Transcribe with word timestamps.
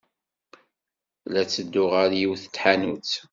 La 1.31 1.41
ttedduɣ 1.43 1.91
ɣer 1.95 2.11
yiwet 2.19 2.43
n 2.47 2.51
tḥanut. 2.53 3.11